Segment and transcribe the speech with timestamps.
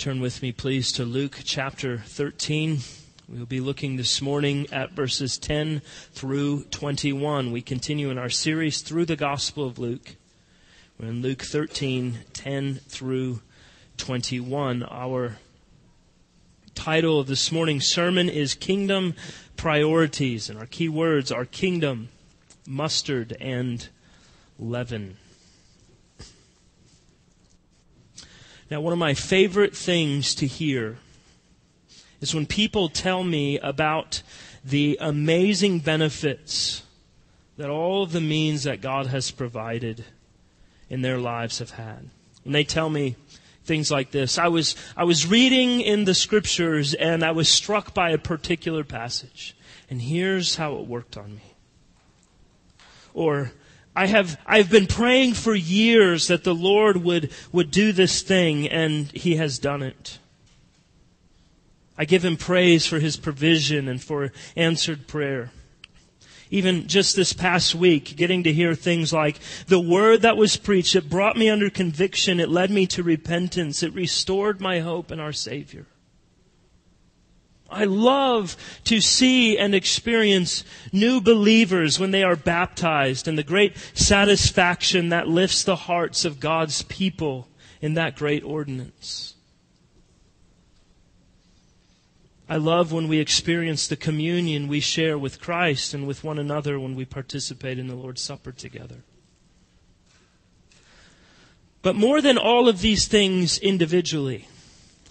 [0.00, 2.78] Turn with me, please, to Luke chapter 13.
[3.28, 5.82] We'll be looking this morning at verses 10
[6.12, 7.52] through 21.
[7.52, 10.16] We continue in our series through the Gospel of Luke.
[10.98, 13.42] We're in Luke 13, 10 through
[13.98, 14.84] 21.
[14.84, 15.36] Our
[16.74, 19.14] title of this morning's sermon is Kingdom
[19.58, 22.08] Priorities, and our key words are kingdom,
[22.66, 23.86] mustard, and
[24.58, 25.18] leaven.
[28.70, 30.98] Now, one of my favorite things to hear
[32.20, 34.22] is when people tell me about
[34.64, 36.82] the amazing benefits
[37.56, 40.04] that all of the means that God has provided
[40.88, 42.10] in their lives have had.
[42.44, 43.16] And they tell me
[43.64, 44.38] things like this.
[44.38, 48.84] I was, I was reading in the scriptures and I was struck by a particular
[48.84, 49.56] passage.
[49.88, 51.54] And here's how it worked on me.
[53.14, 53.52] Or,
[54.00, 58.66] I have, I've been praying for years that the Lord would, would do this thing,
[58.66, 60.18] and He has done it.
[61.98, 65.50] I give Him praise for His provision and for answered prayer.
[66.50, 70.96] Even just this past week, getting to hear things like, the word that was preached,
[70.96, 75.20] it brought me under conviction, it led me to repentance, it restored my hope in
[75.20, 75.84] our Savior.
[77.70, 83.76] I love to see and experience new believers when they are baptized and the great
[83.94, 87.48] satisfaction that lifts the hearts of God's people
[87.80, 89.34] in that great ordinance.
[92.48, 96.80] I love when we experience the communion we share with Christ and with one another
[96.80, 99.04] when we participate in the Lord's Supper together.
[101.82, 104.48] But more than all of these things individually,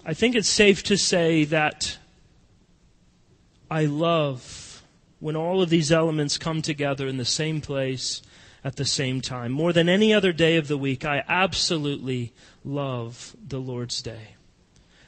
[0.04, 1.96] I think it's safe to say that
[3.70, 4.82] I love
[5.20, 8.20] when all of these elements come together in the same place
[8.64, 9.52] at the same time.
[9.52, 12.32] More than any other day of the week, I absolutely
[12.64, 14.34] love the Lord's Day.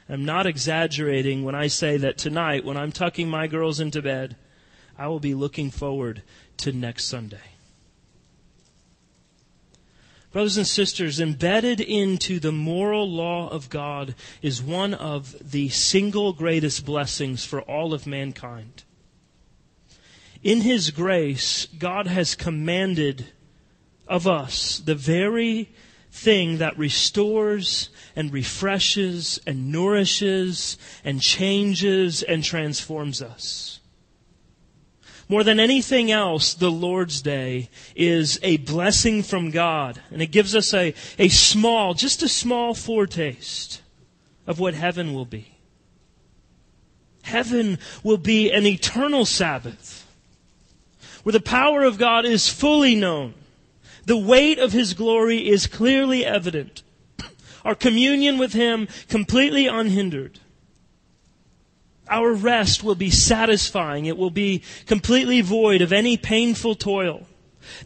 [0.07, 4.35] I'm not exaggerating when I say that tonight, when I'm tucking my girls into bed,
[4.97, 6.23] I will be looking forward
[6.57, 7.52] to next Sunday.
[10.33, 16.33] Brothers and sisters, embedded into the moral law of God is one of the single
[16.33, 18.83] greatest blessings for all of mankind.
[20.41, 23.27] In His grace, God has commanded
[24.07, 25.69] of us the very
[26.11, 33.81] thing that restores and refreshes and nourishes and changes and transforms us.
[35.33, 39.99] More than anything else, the Lord's Day is a blessing from God.
[40.11, 43.81] And it gives us a, a small, just a small foretaste
[44.45, 45.57] of what heaven will be.
[47.23, 50.05] Heaven will be an eternal Sabbath
[51.23, 53.33] where the power of God is fully known.
[54.05, 56.83] The weight of His glory is clearly evident.
[57.65, 60.41] Our communion with Him completely unhindered.
[62.09, 64.05] Our rest will be satisfying.
[64.05, 67.27] It will be completely void of any painful toil.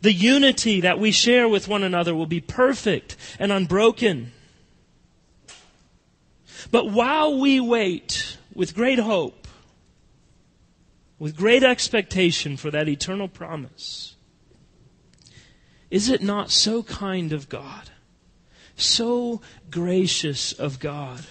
[0.01, 4.31] The unity that we share with one another will be perfect and unbroken.
[6.71, 9.47] But while we wait with great hope,
[11.19, 14.15] with great expectation for that eternal promise,
[15.89, 17.89] is it not so kind of God,
[18.75, 21.25] so gracious of God?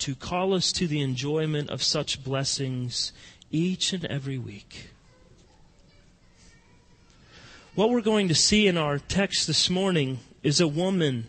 [0.00, 3.12] To call us to the enjoyment of such blessings
[3.50, 4.90] each and every week.
[7.74, 11.28] What we're going to see in our text this morning is a woman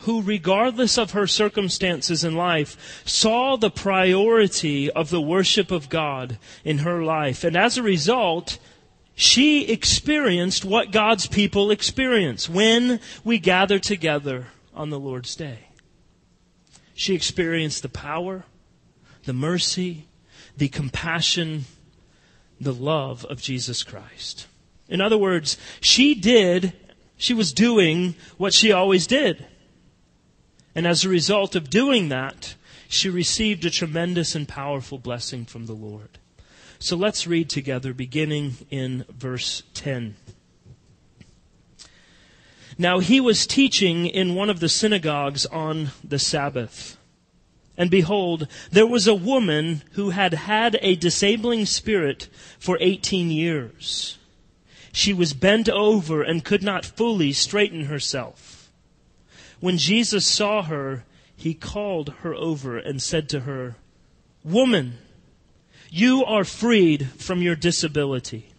[0.00, 6.38] who, regardless of her circumstances in life, saw the priority of the worship of God
[6.64, 7.44] in her life.
[7.44, 8.58] And as a result,
[9.14, 15.69] she experienced what God's people experience when we gather together on the Lord's day.
[17.00, 18.44] She experienced the power,
[19.24, 20.04] the mercy,
[20.54, 21.64] the compassion,
[22.60, 24.46] the love of Jesus Christ.
[24.86, 26.74] In other words, she did,
[27.16, 29.46] she was doing what she always did.
[30.74, 32.54] And as a result of doing that,
[32.86, 36.18] she received a tremendous and powerful blessing from the Lord.
[36.80, 40.16] So let's read together, beginning in verse 10.
[42.80, 46.96] Now he was teaching in one of the synagogues on the Sabbath.
[47.76, 54.16] And behold, there was a woman who had had a disabling spirit for 18 years.
[54.92, 58.70] She was bent over and could not fully straighten herself.
[59.60, 61.04] When Jesus saw her,
[61.36, 63.76] he called her over and said to her,
[64.42, 64.96] Woman,
[65.90, 68.54] you are freed from your disability.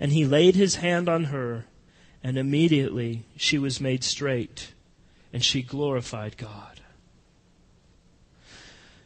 [0.00, 1.66] And he laid his hand on her
[2.24, 4.72] and immediately she was made straight,
[5.30, 6.80] and she glorified God.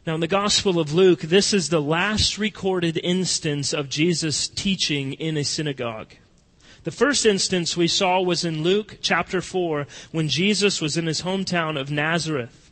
[0.07, 5.13] Now, in the Gospel of Luke, this is the last recorded instance of Jesus teaching
[5.13, 6.13] in a synagogue.
[6.85, 11.23] The first instance we saw was in Luke chapter 4 when Jesus was in his
[11.23, 12.71] hometown of Nazareth.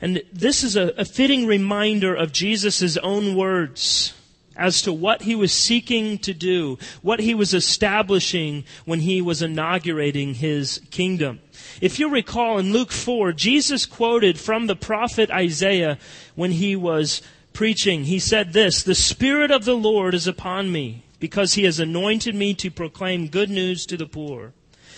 [0.00, 4.12] And this is a, a fitting reminder of Jesus' own words
[4.56, 9.42] as to what he was seeking to do, what he was establishing when he was
[9.42, 11.40] inaugurating his kingdom.
[11.80, 15.98] If you recall in Luke 4, Jesus quoted from the prophet Isaiah
[16.34, 17.22] when he was
[17.52, 18.04] preaching.
[18.04, 22.34] He said this, The Spirit of the Lord is upon me because he has anointed
[22.34, 24.52] me to proclaim good news to the poor.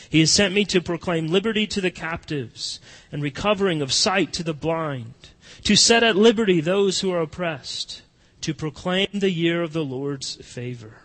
[0.09, 2.81] He has sent me to proclaim liberty to the captives
[3.11, 5.15] and recovering of sight to the blind,
[5.65, 8.03] to set at liberty those who are oppressed,
[8.47, 10.99] to proclaim the year of the Lord's favor.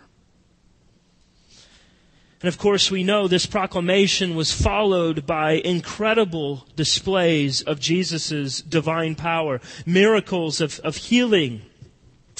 [2.40, 9.16] And of course, we know this proclamation was followed by incredible displays of Jesus' divine
[9.16, 11.62] power, miracles of, of healing,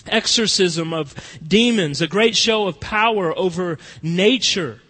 [0.06, 4.82] exorcism of demons, a great show of power over nature,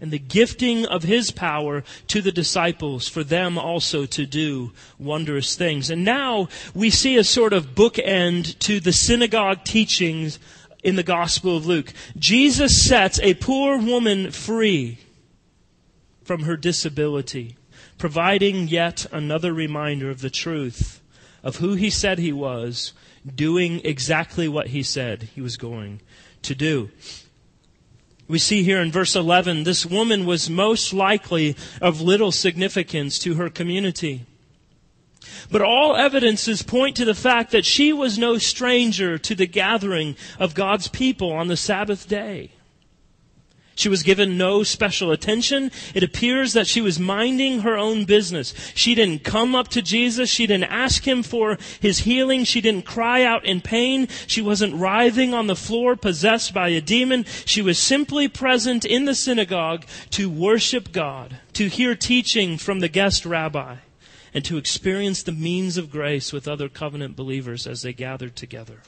[0.00, 5.56] and the gifting of his power to the disciples for them also to do wondrous
[5.56, 5.90] things.
[5.90, 10.38] And now we see a sort of bookend to the synagogue teachings
[10.82, 11.92] in the Gospel of Luke.
[12.18, 14.98] Jesus sets a poor woman free
[16.22, 17.56] from her disability,
[17.98, 21.00] providing yet another reminder of the truth
[21.42, 22.92] of who he said he was
[23.34, 26.00] doing exactly what he said he was going
[26.42, 26.90] to do.
[28.28, 33.34] We see here in verse 11, this woman was most likely of little significance to
[33.34, 34.26] her community.
[35.50, 40.16] But all evidences point to the fact that she was no stranger to the gathering
[40.38, 42.50] of God's people on the Sabbath day.
[43.76, 45.70] She was given no special attention.
[45.94, 48.54] It appears that she was minding her own business.
[48.74, 50.30] She didn't come up to Jesus.
[50.30, 52.44] She didn't ask him for his healing.
[52.44, 54.08] She didn't cry out in pain.
[54.26, 57.26] She wasn't writhing on the floor possessed by a demon.
[57.44, 62.88] She was simply present in the synagogue to worship God, to hear teaching from the
[62.88, 63.76] guest rabbi,
[64.32, 68.80] and to experience the means of grace with other covenant believers as they gathered together.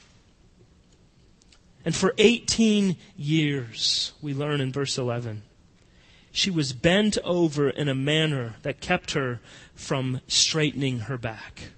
[1.84, 5.42] And for 18 years, we learn in verse 11,
[6.30, 9.40] she was bent over in a manner that kept her
[9.74, 11.70] from straightening her back.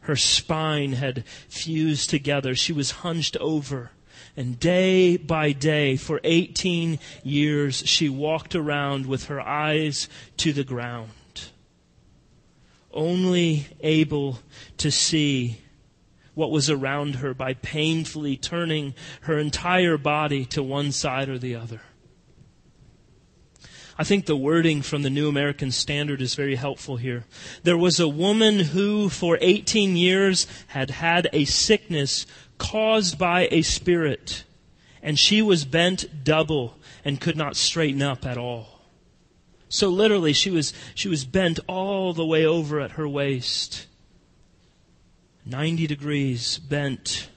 [0.00, 2.54] Her spine had fused together.
[2.54, 3.90] She was hunched over.
[4.36, 10.64] And day by day, for 18 years, she walked around with her eyes to the
[10.64, 11.10] ground,
[12.92, 14.40] only able
[14.78, 15.58] to see
[16.36, 21.56] what was around her by painfully turning her entire body to one side or the
[21.56, 21.80] other.
[23.98, 27.24] I think the wording from the New American Standard is very helpful here.
[27.62, 32.26] There was a woman who, for 18 years, had had a sickness
[32.58, 34.44] caused by a spirit,
[35.02, 38.82] and she was bent double and could not straighten up at all.
[39.70, 43.86] So literally, she was, she was bent all the way over at her waist.
[45.46, 47.28] 90 degrees bent.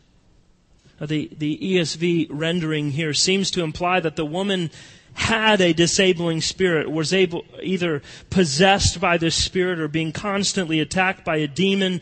[0.99, 4.71] The, the ESV rendering here seems to imply that the woman
[5.13, 11.23] had a disabling spirit, was able, either possessed by this spirit or being constantly attacked
[11.23, 12.01] by a demon.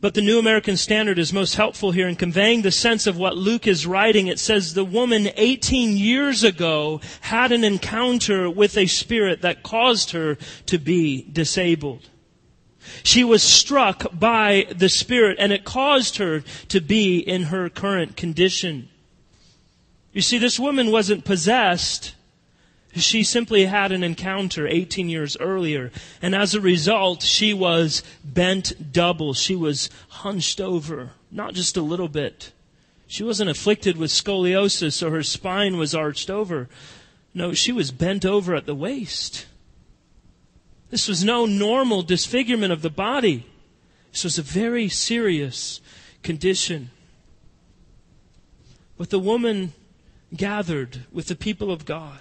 [0.00, 3.36] But the New American Standard is most helpful here in conveying the sense of what
[3.36, 4.26] Luke is writing.
[4.26, 10.10] It says the woman 18 years ago had an encounter with a spirit that caused
[10.10, 10.36] her
[10.66, 12.08] to be disabled.
[13.02, 18.16] She was struck by the Spirit and it caused her to be in her current
[18.16, 18.88] condition.
[20.12, 22.14] You see, this woman wasn't possessed.
[22.94, 25.92] She simply had an encounter 18 years earlier.
[26.22, 29.34] And as a result, she was bent double.
[29.34, 31.10] She was hunched over.
[31.30, 32.52] Not just a little bit.
[33.06, 36.68] She wasn't afflicted with scoliosis or her spine was arched over.
[37.34, 39.46] No, she was bent over at the waist.
[40.90, 43.46] This was no normal disfigurement of the body.
[44.12, 45.80] This was a very serious
[46.22, 46.90] condition.
[48.96, 49.74] But the woman
[50.34, 52.20] gathered with the people of God.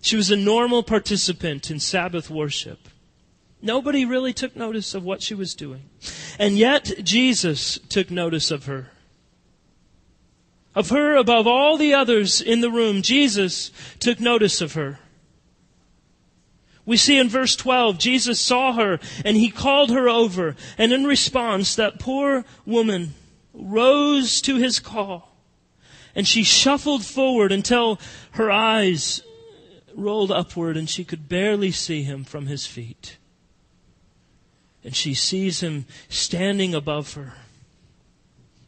[0.00, 2.88] She was a normal participant in Sabbath worship.
[3.60, 5.88] Nobody really took notice of what she was doing.
[6.38, 8.90] And yet, Jesus took notice of her.
[10.74, 15.00] Of her above all the others in the room, Jesus took notice of her.
[16.86, 20.54] We see in verse 12, Jesus saw her and he called her over.
[20.78, 23.14] And in response, that poor woman
[23.52, 25.36] rose to his call.
[26.14, 27.98] And she shuffled forward until
[28.32, 29.20] her eyes
[29.94, 33.16] rolled upward and she could barely see him from his feet.
[34.84, 37.34] And she sees him standing above her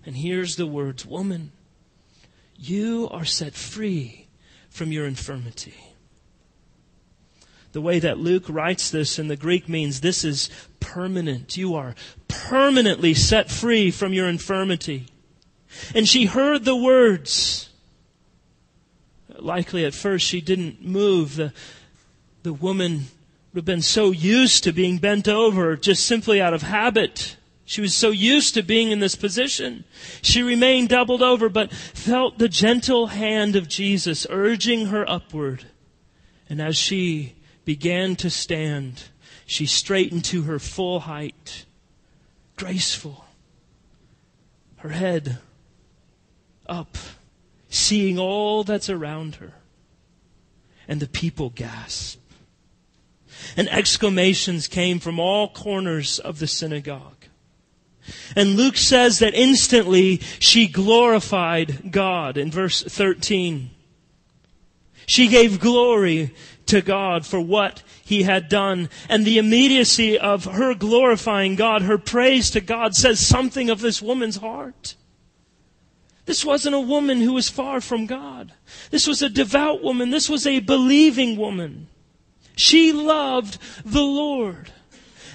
[0.04, 1.52] and hears the words, Woman,
[2.56, 4.26] you are set free
[4.68, 5.74] from your infirmity.
[7.72, 10.48] The way that Luke writes this in the Greek means this is
[10.80, 11.56] permanent.
[11.56, 11.94] You are
[12.26, 15.06] permanently set free from your infirmity.
[15.94, 17.68] And she heard the words.
[19.38, 21.36] Likely at first she didn't move.
[21.36, 21.52] The,
[22.42, 23.06] the woman
[23.52, 27.36] would have been so used to being bent over just simply out of habit.
[27.66, 29.84] She was so used to being in this position.
[30.22, 35.66] She remained doubled over, but felt the gentle hand of Jesus urging her upward.
[36.48, 37.34] And as she
[37.68, 39.02] began to stand,
[39.44, 41.66] she straightened to her full height,
[42.56, 43.26] graceful,
[44.78, 45.36] her head
[46.66, 46.96] up,
[47.68, 49.52] seeing all that's around her.
[50.88, 52.22] And the people gasped.
[53.54, 57.26] And exclamations came from all corners of the synagogue.
[58.34, 63.68] And Luke says that instantly she glorified God in verse 13.
[65.04, 66.34] She gave glory
[66.68, 68.88] to God for what he had done.
[69.08, 74.00] And the immediacy of her glorifying God, her praise to God says something of this
[74.00, 74.94] woman's heart.
[76.24, 78.52] This wasn't a woman who was far from God.
[78.90, 80.10] This was a devout woman.
[80.10, 81.88] This was a believing woman.
[82.54, 84.70] She loved the Lord.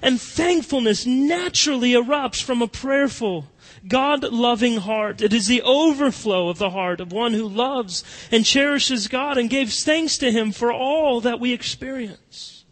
[0.03, 3.47] And thankfulness naturally erupts from a prayerful,
[3.87, 5.21] God loving heart.
[5.21, 9.49] It is the overflow of the heart of one who loves and cherishes God and
[9.49, 12.65] gives thanks to Him for all that we experience.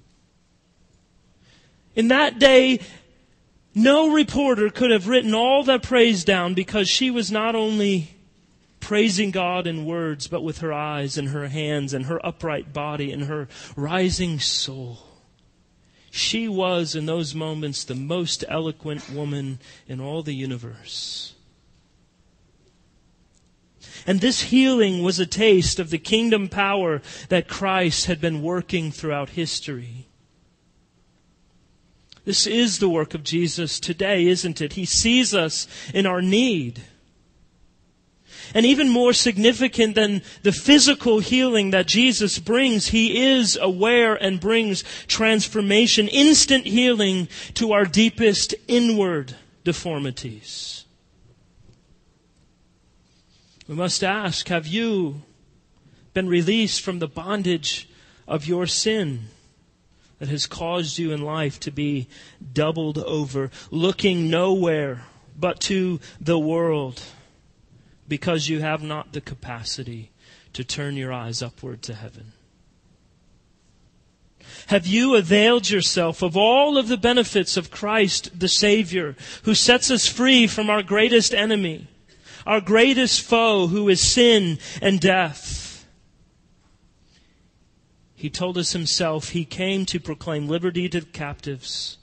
[1.95, 2.79] In that day,
[3.75, 8.15] no reporter could have written all that praise down because she was not only
[8.79, 13.11] praising God in words, but with her eyes and her hands and her upright body
[13.11, 15.10] and her rising soul.
[16.11, 21.33] She was, in those moments, the most eloquent woman in all the universe.
[24.05, 28.91] And this healing was a taste of the kingdom power that Christ had been working
[28.91, 30.07] throughout history.
[32.25, 34.73] This is the work of Jesus today, isn't it?
[34.73, 36.81] He sees us in our need.
[38.53, 44.39] And even more significant than the physical healing that Jesus brings, He is aware and
[44.39, 50.85] brings transformation, instant healing to our deepest inward deformities.
[53.67, 55.21] We must ask, have you
[56.13, 57.87] been released from the bondage
[58.27, 59.27] of your sin?
[60.21, 62.07] that has caused you in life to be
[62.53, 65.03] doubled over, looking nowhere
[65.35, 67.01] but to the world
[68.11, 70.11] because you have not the capacity
[70.51, 72.33] to turn your eyes upward to heaven?
[74.67, 79.89] Have you availed yourself of all of the benefits of Christ the Savior, who sets
[79.89, 81.87] us free from our greatest enemy,
[82.45, 85.87] our greatest foe, who is sin and death?
[88.13, 91.97] He told us himself he came to proclaim liberty to the captives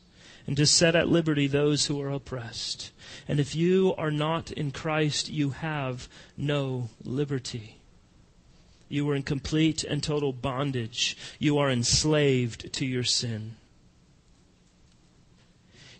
[0.49, 2.91] and to set at liberty those who are oppressed.
[3.29, 7.77] And if you are not in Christ, you have no liberty.
[8.89, 11.19] You are in complete and total bondage.
[11.39, 13.57] You are enslaved to your sin.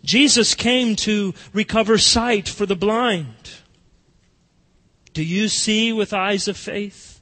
[0.03, 3.51] Jesus came to recover sight for the blind.
[5.13, 7.21] Do you see with eyes of faith?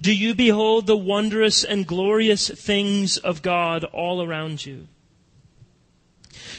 [0.00, 4.88] Do you behold the wondrous and glorious things of God all around you?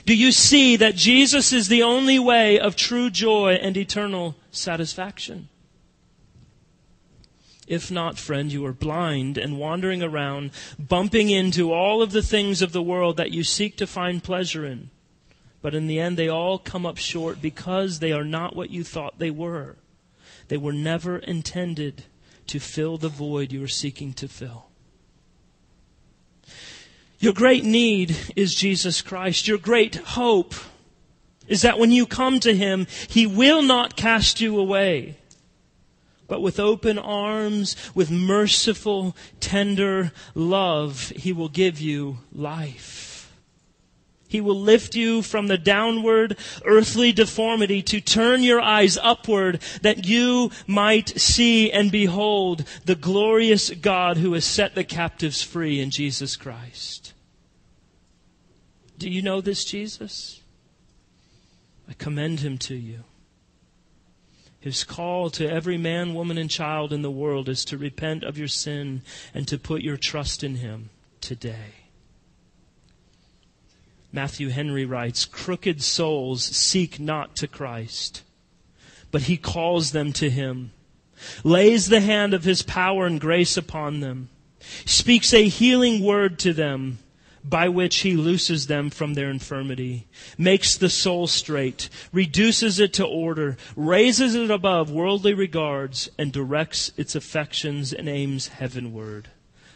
[0.06, 5.48] Do you see that Jesus is the only way of true joy and eternal satisfaction?
[7.68, 12.62] If not, friend, you are blind and wandering around, bumping into all of the things
[12.62, 14.90] of the world that you seek to find pleasure in.
[15.62, 18.84] But in the end, they all come up short because they are not what you
[18.84, 19.78] thought they were.
[20.50, 22.04] They were never intended
[22.48, 24.66] to fill the void you are seeking to fill.
[27.24, 29.48] Your great need is Jesus Christ.
[29.48, 30.56] Your great hope
[31.48, 35.16] is that when you come to Him, He will not cast you away,
[36.28, 43.13] but with open arms, with merciful, tender love, He will give you life.
[44.34, 50.08] He will lift you from the downward earthly deformity to turn your eyes upward that
[50.08, 55.92] you might see and behold the glorious God who has set the captives free in
[55.92, 57.14] Jesus Christ.
[58.98, 60.42] Do you know this Jesus?
[61.88, 63.04] I commend him to you.
[64.60, 68.40] His call to every man, woman, and child in the world is to repent of
[68.40, 70.90] your sin and to put your trust in him
[71.22, 71.83] today.
[74.16, 78.22] Matthew Henry writes, crooked souls seek not to Christ,
[79.10, 80.72] but he calls them to him,
[81.44, 84.30] lays the hand of his power and grace upon them,
[84.86, 87.00] speaks a healing word to them,
[87.44, 90.06] by which he looses them from their infirmity,
[90.38, 96.92] makes the soul straight, reduces it to order, raises it above worldly regards, and directs
[96.98, 99.30] its affections and aims heavenward.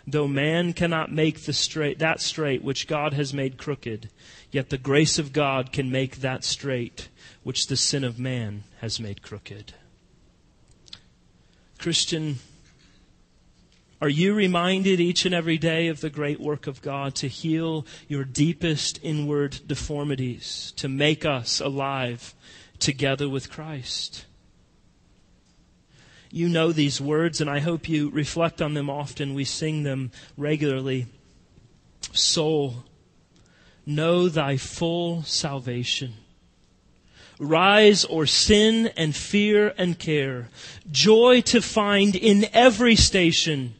[0.09, 4.09] Though man cannot make the straight, that straight which God has made crooked,
[4.51, 7.09] yet the grace of God can make that straight
[7.43, 9.73] which the sin of man has made crooked.
[11.77, 12.39] Christian,
[14.01, 17.85] are you reminded each and every day of the great work of God to heal
[18.07, 22.33] your deepest inward deformities, to make us alive
[22.79, 24.26] together with Christ?
[26.31, 29.33] You know these words, and I hope you reflect on them often.
[29.33, 31.07] We sing them regularly.
[32.11, 32.83] Soul,
[33.85, 36.13] know thy full salvation.
[37.39, 40.49] Rise or sin and fear and care.
[40.91, 43.75] Joy to find in every station.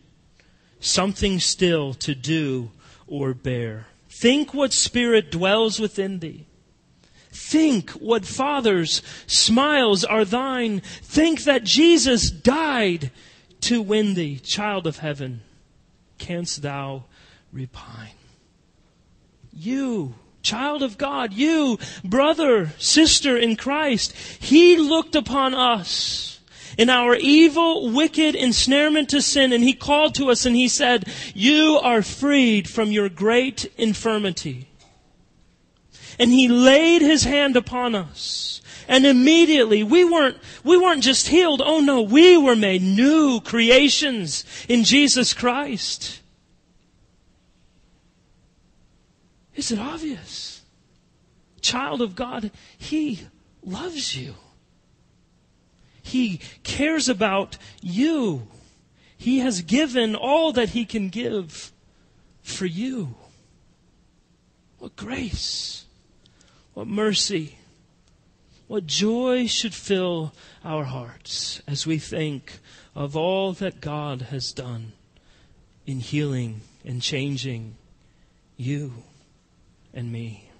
[0.79, 2.71] Something still to do
[3.07, 3.87] or bear.
[4.09, 6.45] Think what spirit dwells within thee.
[7.37, 10.81] Think what Father's smiles are thine.
[11.03, 13.11] Think that Jesus died
[13.61, 15.41] to win thee, child of heaven.
[16.17, 17.05] Canst thou
[17.53, 18.15] repine?
[19.53, 26.39] You, child of God, you, brother, sister in Christ, He looked upon us
[26.75, 31.07] in our evil, wicked ensnarement to sin, and He called to us and He said,
[31.35, 34.67] You are freed from your great infirmity
[36.19, 38.61] and he laid his hand upon us.
[38.87, 41.61] And immediately we weren't, we weren't just healed.
[41.63, 46.21] Oh no, we were made new creations in Jesus Christ.
[49.55, 50.61] Is it obvious?
[51.61, 53.27] Child of God, He
[53.63, 54.35] loves you.
[56.01, 58.47] He cares about you.
[59.17, 61.73] He has given all that He can give
[62.43, 63.15] for you.
[64.77, 65.86] What grace.
[66.77, 67.57] What mercy,
[68.67, 70.31] what joy should fill
[70.63, 72.59] our hearts as we think
[72.93, 74.91] of all that God has done
[75.87, 77.77] in healing and changing
[78.57, 78.93] you
[79.91, 80.51] and me.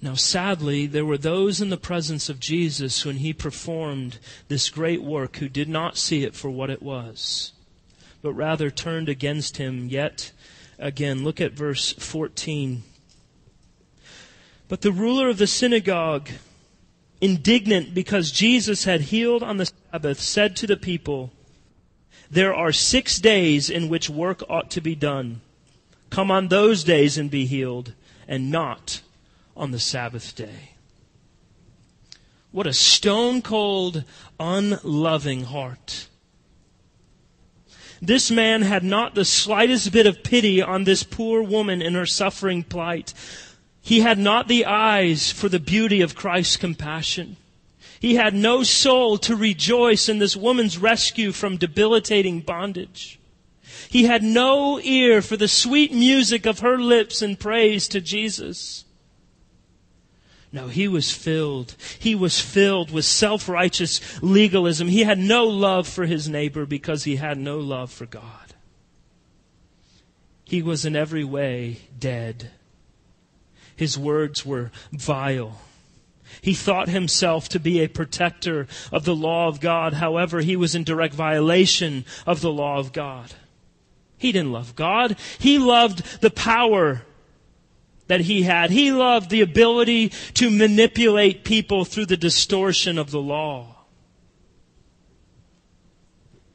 [0.00, 5.02] Now, sadly, there were those in the presence of Jesus when he performed this great
[5.02, 7.50] work who did not see it for what it was,
[8.22, 10.30] but rather turned against him yet
[10.78, 11.24] again.
[11.24, 12.84] Look at verse 14.
[14.68, 16.28] But the ruler of the synagogue,
[17.20, 21.32] indignant because Jesus had healed on the Sabbath, said to the people,
[22.30, 25.40] There are six days in which work ought to be done.
[26.10, 27.92] Come on those days and be healed,
[28.26, 29.02] and not
[29.56, 30.70] on the Sabbath day.
[32.50, 34.04] What a stone cold,
[34.40, 36.08] unloving heart.
[38.00, 42.06] This man had not the slightest bit of pity on this poor woman in her
[42.06, 43.14] suffering plight.
[43.86, 47.36] He had not the eyes for the beauty of Christ's compassion.
[48.00, 53.20] He had no soul to rejoice in this woman's rescue from debilitating bondage.
[53.88, 58.84] He had no ear for the sweet music of her lips in praise to Jesus.
[60.50, 61.76] No, he was filled.
[61.96, 64.88] He was filled with self-righteous legalism.
[64.88, 68.52] He had no love for his neighbor because he had no love for God.
[70.42, 72.50] He was in every way dead
[73.76, 75.60] his words were vile.
[76.40, 79.94] He thought himself to be a protector of the law of God.
[79.94, 83.32] However, he was in direct violation of the law of God.
[84.18, 85.16] He didn't love God.
[85.38, 87.02] He loved the power
[88.06, 88.70] that he had.
[88.70, 93.76] He loved the ability to manipulate people through the distortion of the law.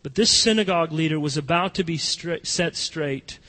[0.04, 3.40] But this synagogue leader was about to be set straight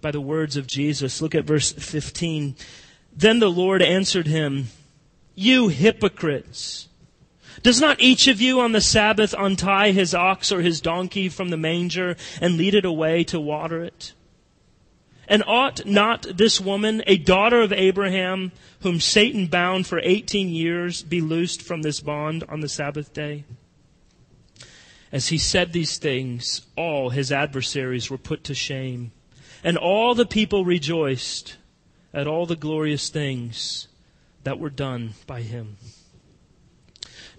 [0.00, 1.20] by the words of Jesus.
[1.20, 2.56] Look at verse 15.
[3.14, 4.68] Then the Lord answered him,
[5.34, 6.88] You hypocrites!
[7.62, 11.50] Does not each of you on the Sabbath untie his ox or his donkey from
[11.50, 14.12] the manger and lead it away to water it?
[15.28, 21.02] And ought not this woman, a daughter of Abraham, whom Satan bound for 18 years,
[21.02, 23.44] be loosed from this bond on the Sabbath day?
[25.12, 29.12] As he said these things, all his adversaries were put to shame,
[29.62, 31.56] and all the people rejoiced
[32.12, 33.88] at all the glorious things
[34.44, 35.76] that were done by him.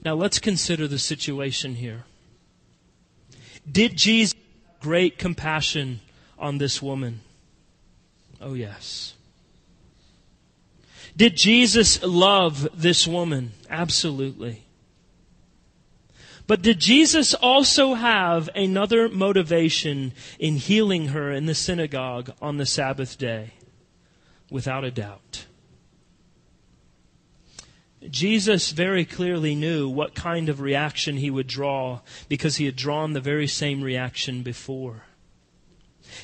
[0.03, 2.05] Now let's consider the situation here.
[3.69, 5.99] Did Jesus have great compassion
[6.39, 7.21] on this woman?
[8.39, 9.13] Oh, yes.
[11.15, 13.51] Did Jesus love this woman?
[13.69, 14.63] Absolutely.
[16.47, 22.65] But did Jesus also have another motivation in healing her in the synagogue on the
[22.65, 23.51] Sabbath day?
[24.51, 25.45] Without a doubt.
[28.09, 33.13] Jesus very clearly knew what kind of reaction he would draw because he had drawn
[33.13, 35.03] the very same reaction before.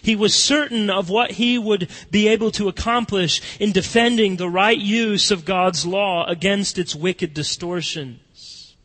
[0.01, 4.77] He was certain of what he would be able to accomplish in defending the right
[4.77, 8.75] use of God's law against its wicked distortions.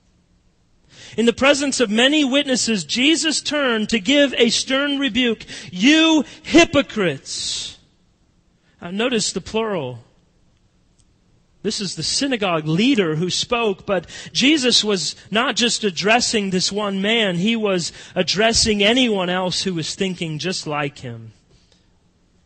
[1.16, 5.44] In the presence of many witnesses, Jesus turned to give a stern rebuke.
[5.70, 7.78] You hypocrites!
[8.82, 10.00] Now notice the plural.
[11.62, 17.00] This is the synagogue leader who spoke, but Jesus was not just addressing this one
[17.00, 21.32] man, he was addressing anyone else who was thinking just like him.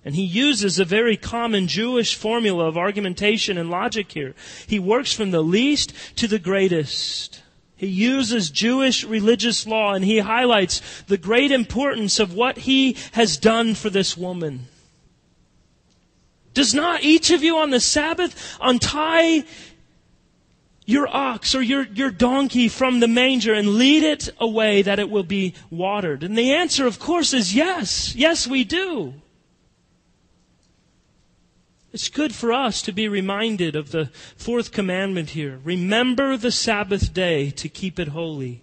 [0.05, 4.35] And he uses a very common Jewish formula of argumentation and logic here.
[4.66, 7.42] He works from the least to the greatest.
[7.77, 13.38] He uses Jewish religious law and he highlights the great importance of what he has
[13.38, 14.68] done for this woman.
[16.57, 19.45] Does not each of you on the Sabbath untie
[20.87, 25.11] your ox or your, your donkey from the manger and lead it away that it
[25.11, 26.23] will be watered?
[26.23, 28.14] And the answer, of course, is yes.
[28.14, 29.12] Yes, we do.
[31.92, 34.07] It's good for us to be reminded of the
[34.38, 35.61] fourth commandment here.
[35.62, 38.62] Remember the Sabbath day to keep it holy.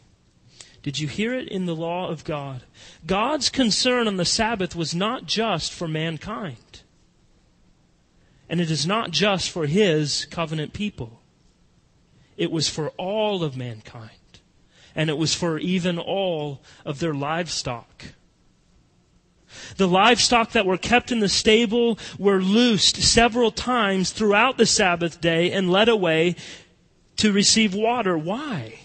[0.83, 2.63] Did you hear it in the law of God?
[3.05, 6.81] God's concern on the Sabbath was not just for mankind.
[8.49, 11.21] And it is not just for His covenant people.
[12.35, 14.09] It was for all of mankind.
[14.95, 18.05] And it was for even all of their livestock.
[19.77, 25.21] The livestock that were kept in the stable were loosed several times throughout the Sabbath
[25.21, 26.35] day and led away
[27.17, 28.17] to receive water.
[28.17, 28.79] Why?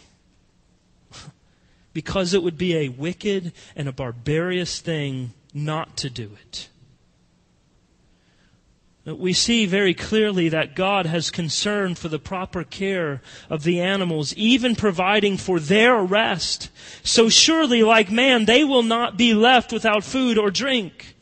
[1.97, 6.69] Because it would be a wicked and a barbarous thing not to do it.
[9.07, 14.35] We see very clearly that God has concern for the proper care of the animals,
[14.35, 16.69] even providing for their rest.
[17.03, 21.15] So surely, like man, they will not be left without food or drink.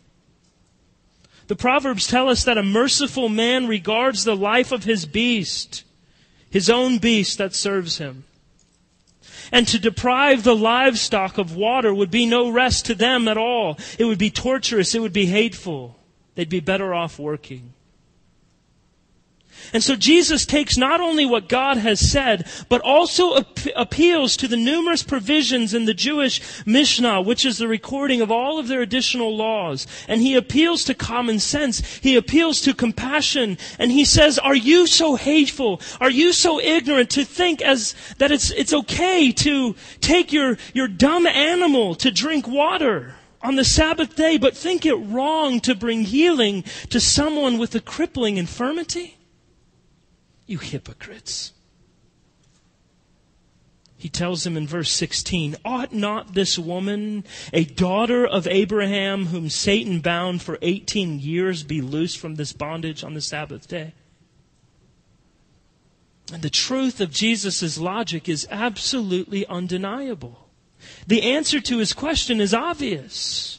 [1.46, 5.84] The Proverbs tell us that a merciful man regards the life of his beast,
[6.50, 8.24] his own beast that serves him.
[9.54, 13.78] And to deprive the livestock of water would be no rest to them at all.
[14.00, 14.96] It would be torturous.
[14.96, 15.96] It would be hateful.
[16.34, 17.72] They'd be better off working.
[19.72, 24.48] And so Jesus takes not only what God has said, but also ap- appeals to
[24.48, 28.82] the numerous provisions in the Jewish Mishnah, which is the recording of all of their
[28.82, 29.86] additional laws.
[30.08, 31.84] And he appeals to common sense.
[31.98, 33.58] He appeals to compassion.
[33.78, 35.80] And he says, are you so hateful?
[36.00, 40.88] Are you so ignorant to think as, that it's, it's okay to take your, your
[40.88, 43.14] dumb animal to drink water?
[43.44, 47.80] on the Sabbath day, but think it wrong to bring healing to someone with a
[47.80, 49.18] crippling infirmity?
[50.46, 51.52] You hypocrites.
[53.96, 59.48] He tells him in verse 16, Ought not this woman, a daughter of Abraham, whom
[59.48, 63.94] Satan bound for 18 years, be loosed from this bondage on the Sabbath day?
[66.32, 70.48] And the truth of Jesus' logic is absolutely undeniable.
[71.06, 73.58] The answer to his question is obvious.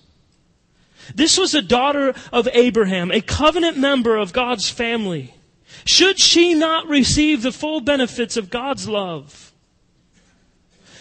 [1.14, 5.34] This was a daughter of Abraham, a covenant member of God's family.
[5.86, 9.54] Should she not receive the full benefits of God's love?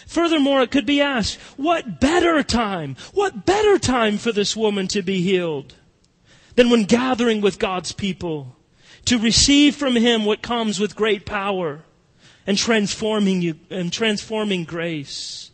[0.05, 5.01] Furthermore, it could be asked, what better time, what better time for this woman to
[5.01, 5.73] be healed
[6.55, 8.55] than when gathering with God's people
[9.05, 11.83] to receive from Him what comes with great power
[12.47, 15.49] and transforming you, and transforming grace?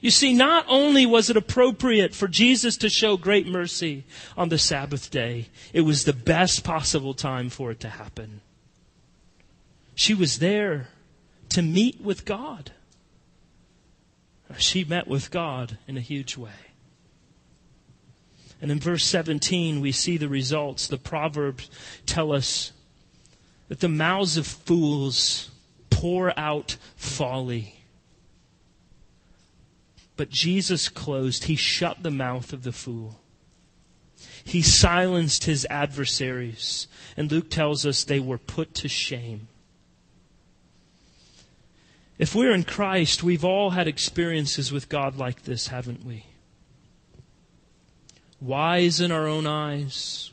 [0.00, 4.04] You see, not only was it appropriate for Jesus to show great mercy
[4.36, 8.40] on the Sabbath day, it was the best possible time for it to happen.
[9.94, 10.88] She was there
[11.50, 12.72] to meet with God.
[14.56, 16.50] She met with God in a huge way.
[18.62, 20.86] And in verse 17, we see the results.
[20.86, 21.70] The Proverbs
[22.06, 22.72] tell us
[23.68, 25.50] that the mouths of fools
[25.88, 27.79] pour out folly.
[30.20, 33.20] But Jesus closed, he shut the mouth of the fool.
[34.44, 36.88] He silenced his adversaries.
[37.16, 39.48] And Luke tells us they were put to shame.
[42.18, 46.26] If we're in Christ, we've all had experiences with God like this, haven't we?
[48.42, 50.32] Wise in our own eyes,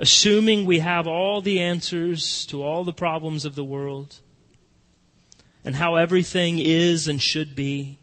[0.00, 4.16] assuming we have all the answers to all the problems of the world
[5.64, 7.97] and how everything is and should be.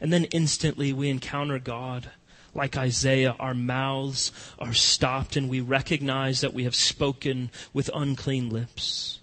[0.00, 2.10] And then instantly we encounter God.
[2.54, 8.50] Like Isaiah, our mouths are stopped and we recognize that we have spoken with unclean
[8.50, 9.20] lips.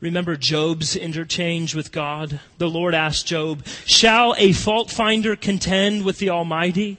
[0.00, 2.40] Remember Job's interchange with God?
[2.58, 6.98] The Lord asked Job, Shall a fault finder contend with the Almighty?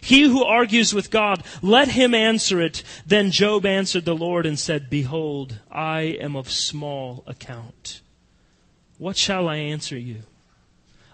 [0.00, 2.82] He who argues with God, let him answer it.
[3.04, 8.00] Then Job answered the Lord and said, Behold, I am of small account.
[8.96, 10.22] What shall I answer you?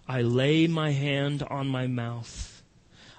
[0.08, 2.62] I lay my hand on my mouth.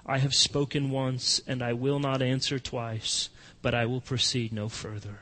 [0.06, 3.28] I have spoken once, and I will not answer twice,
[3.60, 5.18] but I will proceed no further.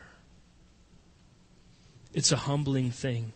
[2.15, 3.33] It's a humbling thing.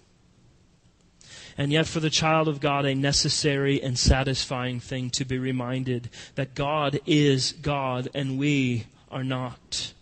[1.59, 6.09] And yet, for the child of God, a necessary and satisfying thing to be reminded
[6.37, 9.93] that God is God and we are not.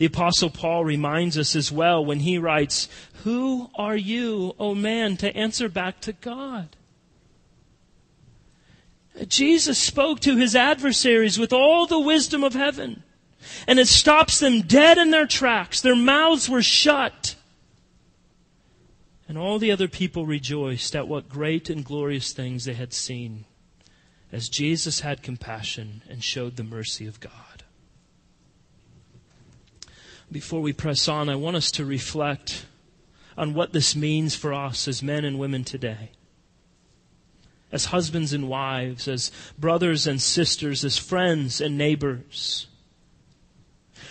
[0.00, 2.88] The apostle Paul reminds us as well when he writes,
[3.22, 6.74] Who are you, O man, to answer back to God?
[9.28, 13.02] Jesus spoke to his adversaries with all the wisdom of heaven.
[13.66, 15.82] And it stops them dead in their tracks.
[15.82, 17.34] Their mouths were shut.
[19.28, 23.44] And all the other people rejoiced at what great and glorious things they had seen
[24.32, 27.49] as Jesus had compassion and showed the mercy of God.
[30.32, 32.66] Before we press on, I want us to reflect
[33.36, 36.10] on what this means for us as men and women today.
[37.72, 42.66] As husbands and wives, as brothers and sisters, as friends and neighbors.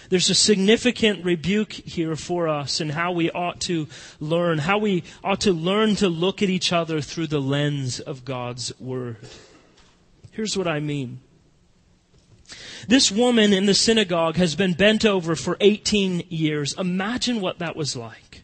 [0.10, 3.88] There's a significant rebuke here for us in how we ought to
[4.20, 8.26] learn, how we ought to learn to look at each other through the lens of
[8.26, 9.18] God's Word.
[10.32, 11.20] Here's what I mean.
[12.88, 16.74] This woman in the synagogue has been bent over for 18 years.
[16.78, 18.44] Imagine what that was like.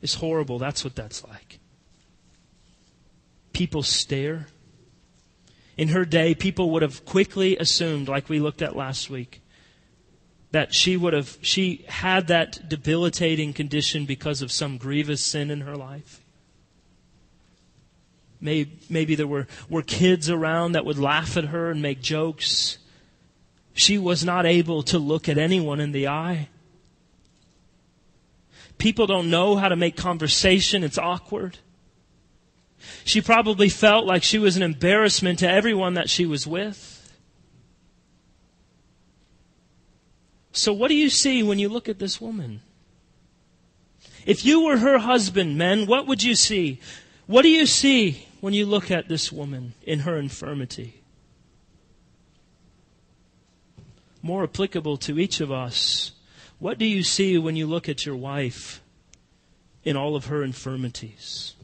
[0.00, 0.58] It's horrible.
[0.58, 1.60] That's what that's like.
[3.52, 4.46] People stare.
[5.76, 9.42] In her day, people would have quickly assumed, like we looked at last week,
[10.50, 15.62] that she would have, she had that debilitating condition because of some grievous sin in
[15.62, 16.20] her life.
[18.40, 22.78] Maybe, maybe there were, were kids around that would laugh at her and make jokes.
[23.74, 26.48] She was not able to look at anyone in the eye.
[28.78, 30.82] People don't know how to make conversation.
[30.84, 31.58] It's awkward.
[33.04, 36.98] She probably felt like she was an embarrassment to everyone that she was with.
[40.52, 42.60] So, what do you see when you look at this woman?
[44.26, 46.80] If you were her husband, men, what would you see?
[47.26, 51.01] What do you see when you look at this woman in her infirmity?
[54.22, 56.12] More applicable to each of us,
[56.58, 58.80] what do you see when you look at your wife
[59.82, 61.54] in all of her infirmities?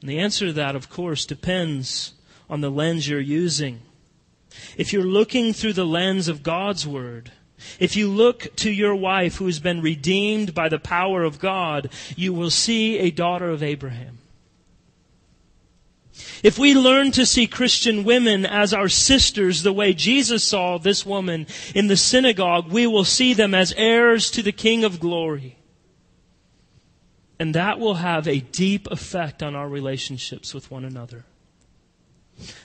[0.00, 2.14] And the answer to that, of course, depends
[2.48, 3.80] on the lens you're using.
[4.76, 7.32] If you're looking through the lens of God's Word,
[7.78, 11.90] if you look to your wife who has been redeemed by the power of God,
[12.16, 14.18] you will see a daughter of Abraham.
[16.42, 21.06] If we learn to see Christian women as our sisters the way Jesus saw this
[21.06, 25.56] woman in the synagogue, we will see them as heirs to the King of glory.
[27.38, 31.24] And that will have a deep effect on our relationships with one another.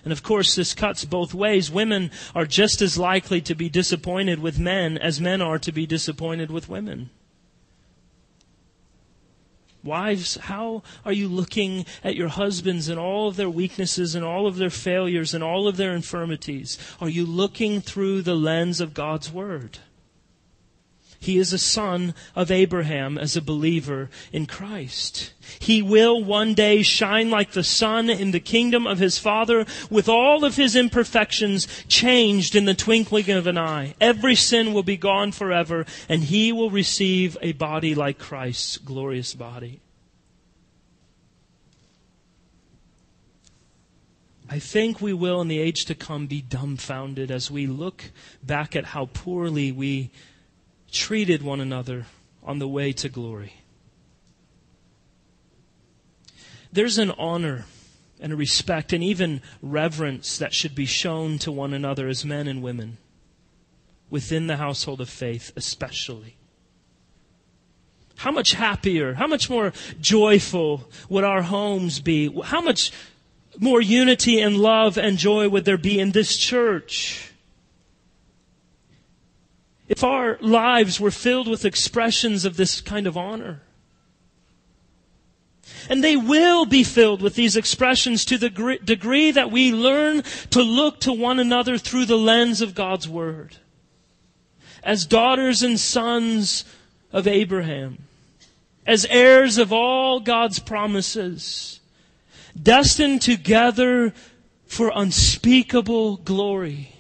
[0.03, 1.69] And of course, this cuts both ways.
[1.69, 5.85] Women are just as likely to be disappointed with men as men are to be
[5.85, 7.09] disappointed with women.
[9.87, 14.45] Wives, how are you looking at your husbands and all of their weaknesses and all
[14.45, 16.77] of their failures and all of their infirmities?
[16.99, 19.79] Are you looking through the lens of God's Word?
[21.19, 25.33] He is a son of Abraham as a believer in Christ.
[25.59, 30.07] He will one day shine like the sun in the kingdom of his Father with
[30.07, 33.95] all of his imperfections changed in the twinkling of an eye.
[33.99, 39.33] Every sin will be gone forever and he will receive a body like Christ's glorious
[39.33, 39.81] body.
[44.49, 48.75] I think we will in the age to come be dumbfounded as we look back
[48.75, 50.09] at how poorly we
[50.97, 52.05] treated one another
[52.43, 53.53] on the way to glory.
[56.71, 57.65] There's an honor
[58.19, 62.47] and a respect and even reverence that should be shown to one another as men
[62.47, 62.97] and women
[64.09, 66.35] within the household of faith, especially.
[68.17, 72.33] How much happier, how much more joyful would our homes be?
[72.43, 72.91] How much
[73.59, 77.31] more unity and love and joy would there be in this church?
[79.87, 83.61] If our lives were filled with expressions of this kind of honor.
[85.89, 90.61] And they will be filled with these expressions to the degree that we learn to
[90.61, 93.57] look to one another through the lens of God's Word.
[94.83, 96.65] As daughters and sons
[97.11, 97.99] of Abraham.
[98.85, 101.79] As heirs of all God's promises.
[102.61, 104.13] Destined together
[104.65, 106.96] for unspeakable glory.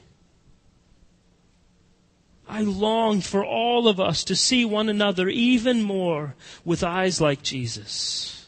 [2.49, 7.43] I long for all of us to see one another even more with eyes like
[7.43, 8.47] Jesus,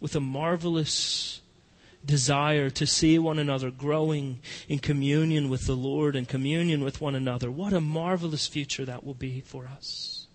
[0.00, 1.40] with a marvelous
[2.04, 7.14] desire to see one another growing in communion with the Lord and communion with one
[7.14, 7.50] another.
[7.50, 10.26] What a marvelous future that will be for us.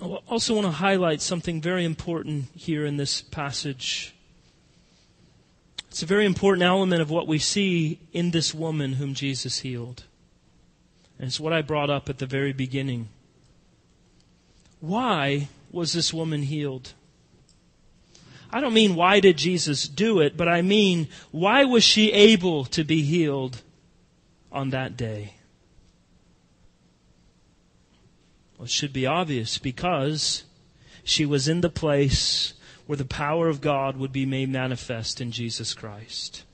[0.00, 4.14] I also want to highlight something very important here in this passage.
[5.88, 10.04] It's a very important element of what we see in this woman whom Jesus healed.
[11.18, 13.08] And it's what I brought up at the very beginning.
[14.80, 16.92] Why was this woman healed?
[18.50, 22.64] I don't mean why did Jesus do it, but I mean why was she able
[22.66, 23.62] to be healed
[24.50, 25.34] on that day?
[28.56, 30.44] Well, it should be obvious because
[31.04, 32.54] she was in the place
[32.88, 36.44] where the power of God would be made manifest in Jesus Christ.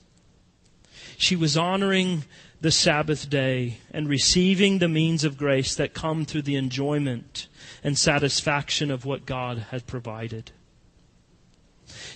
[1.17, 2.25] She was honoring
[2.59, 7.47] the Sabbath day and receiving the means of grace that come through the enjoyment
[7.85, 10.51] and satisfaction of what God had provided.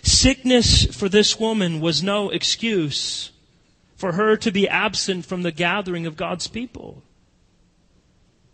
[0.01, 3.32] Sickness for this woman was no excuse
[3.95, 7.03] for her to be absent from the gathering of God's people.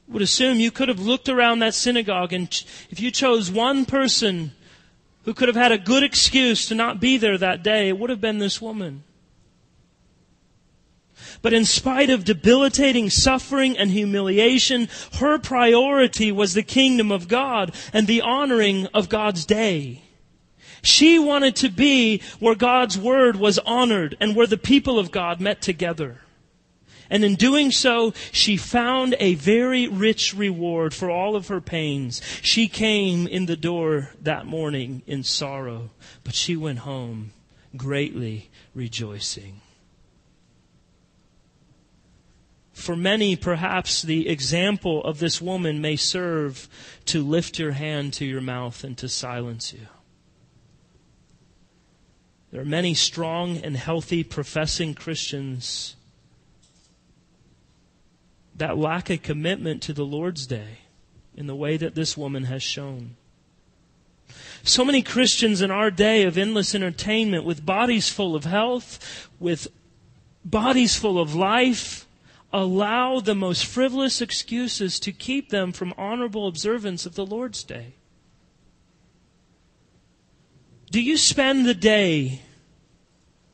[0.08, 4.52] would assume you could have looked around that synagogue and if you chose one person
[5.26, 8.10] who could have had a good excuse to not be there that day, it would
[8.10, 9.04] have been this woman.
[11.42, 14.88] But in spite of debilitating suffering and humiliation,
[15.20, 20.04] her priority was the kingdom of God and the honoring of God's day.
[20.82, 25.42] She wanted to be where God's word was honored and where the people of God
[25.42, 26.22] met together.
[27.10, 32.22] And in doing so, she found a very rich reward for all of her pains.
[32.42, 35.92] She came in the door that morning in sorrow,
[36.24, 37.32] but she went home
[37.78, 39.62] greatly rejoicing.
[42.74, 46.68] For many, perhaps the example of this woman may serve
[47.06, 49.88] to lift your hand to your mouth and to silence you.
[52.52, 55.96] There are many strong and healthy professing Christians
[58.56, 60.80] that lack a commitment to the Lord's Day
[61.36, 63.18] in the way that this woman has shown.
[64.64, 69.68] So many Christians in our day of endless entertainment with bodies full of health, with
[70.44, 72.08] bodies full of life,
[72.52, 77.94] allow the most frivolous excuses to keep them from honorable observance of the Lord's Day.
[80.90, 82.42] Do you spend the day,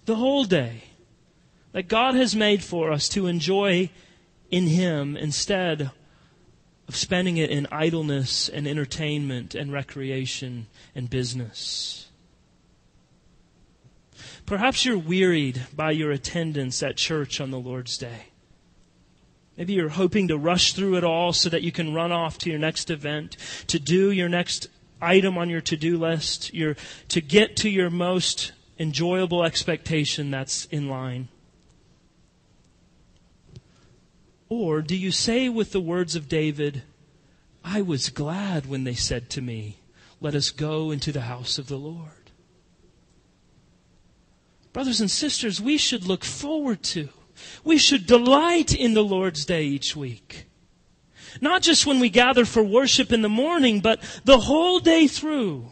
[0.05, 0.83] the whole day,
[1.71, 3.89] that God has made for us to enjoy
[4.51, 5.91] in Him instead
[6.87, 12.09] of spending it in idleness and entertainment and recreation and business.
[14.45, 18.25] Perhaps you're wearied by your attendance at church on the Lord's Day.
[19.57, 22.49] Maybe you're hoping to rush through it all so that you can run off to
[22.49, 23.37] your next event,
[23.67, 24.67] to do your next
[25.01, 26.75] item on your to-do list, your,
[27.09, 31.27] to get to your most enjoyable expectation that's in line.
[34.51, 36.83] Or do you say with the words of David,
[37.63, 39.77] I was glad when they said to me,
[40.19, 42.31] Let us go into the house of the Lord?
[44.73, 47.07] Brothers and sisters, we should look forward to,
[47.63, 50.47] we should delight in the Lord's day each week.
[51.39, 55.71] Not just when we gather for worship in the morning, but the whole day through.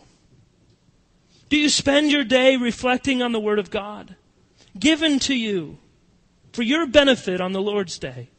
[1.49, 4.15] Do you spend your day reflecting on the Word of God
[4.79, 5.79] given to you
[6.53, 8.29] for your benefit on the Lord's day?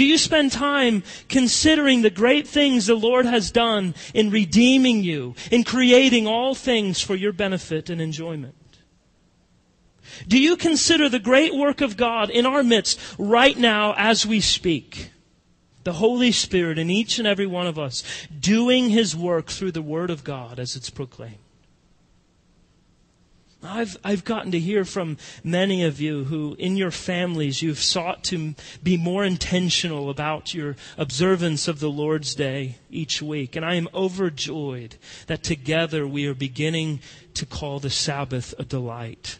[0.00, 5.34] Do you spend time considering the great things the Lord has done in redeeming you,
[5.50, 8.54] in creating all things for your benefit and enjoyment?
[10.26, 14.40] Do you consider the great work of God in our midst right now as we
[14.40, 15.10] speak?
[15.84, 18.02] The Holy Spirit in each and every one of us
[18.40, 21.49] doing His work through the Word of God as it's proclaimed.
[23.62, 28.24] I've, I've gotten to hear from many of you who, in your families, you've sought
[28.24, 33.56] to be more intentional about your observance of the Lord's Day each week.
[33.56, 34.96] And I am overjoyed
[35.26, 37.00] that together we are beginning
[37.34, 39.38] to call the Sabbath a delight.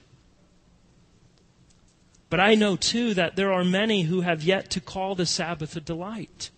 [2.28, 5.74] But I know too that there are many who have yet to call the Sabbath
[5.76, 6.50] a delight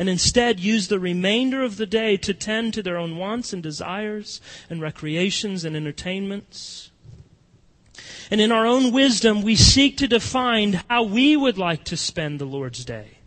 [0.00, 3.62] and instead use the remainder of the day to tend to their own wants and
[3.62, 4.40] desires
[4.70, 6.90] and recreations and entertainments.
[8.30, 12.38] And in our own wisdom, we seek to define how we would like to spend
[12.38, 13.18] the Lord's day.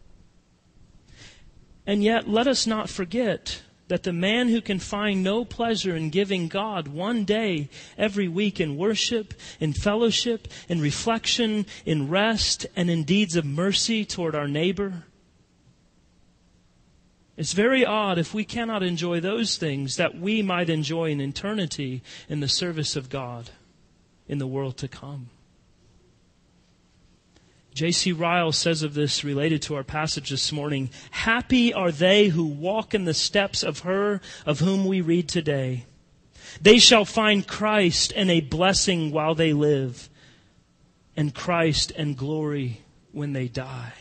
[1.85, 6.09] And yet, let us not forget that the man who can find no pleasure in
[6.09, 7.69] giving God one day
[7.99, 14.03] every week in worship, in fellowship, in reflection, in rest, and in deeds of mercy
[14.05, 15.03] toward our neighbor,
[17.35, 22.03] it's very odd if we cannot enjoy those things that we might enjoy in eternity
[22.29, 23.49] in the service of God
[24.27, 25.29] in the world to come.
[27.73, 28.11] J.C.
[28.11, 32.93] Ryle says of this related to our passage this morning Happy are they who walk
[32.93, 35.85] in the steps of her of whom we read today.
[36.61, 40.07] They shall find Christ and a blessing while they live,
[41.17, 42.81] and Christ and glory
[43.11, 43.93] when they die.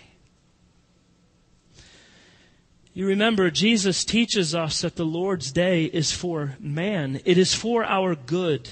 [2.94, 7.20] You remember, Jesus teaches us that the Lord's day is for man.
[7.24, 8.68] It is for our good.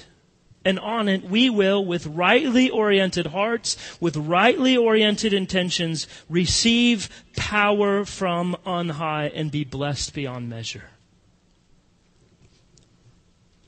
[0.63, 8.05] And on it, we will, with rightly oriented hearts, with rightly oriented intentions, receive power
[8.05, 10.91] from on high and be blessed beyond measure.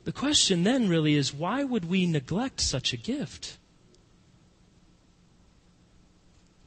[0.04, 3.58] The question then really is why would we neglect such a gift?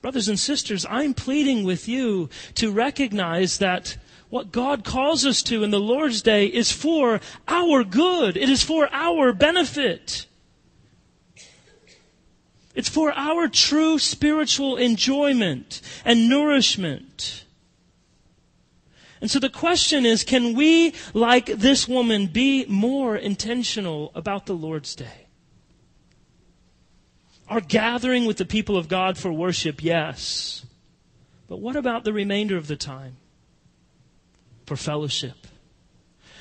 [0.07, 3.97] Brothers and sisters, I'm pleading with you to recognize that
[4.29, 8.37] what God calls us to in the Lord's Day is for our good.
[8.37, 10.25] It is for our benefit.
[12.73, 17.43] It's for our true spiritual enjoyment and nourishment.
[19.19, 24.55] And so the question is, can we, like this woman, be more intentional about the
[24.55, 25.26] Lord's Day?
[27.49, 30.65] Our gathering with the people of God for worship, yes.
[31.47, 33.17] But what about the remainder of the time?
[34.65, 35.47] For fellowship,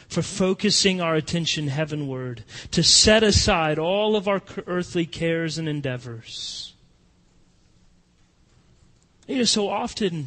[0.08, 2.42] for focusing our attention heavenward,
[2.72, 6.74] to set aside all of our earthly cares and endeavors.
[9.28, 10.26] You know, so often